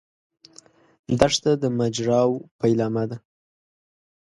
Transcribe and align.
دښته 1.19 1.51
د 1.61 1.63
ماجراوو 1.77 2.45
پیلامه 2.59 3.03
ده. 3.09 3.17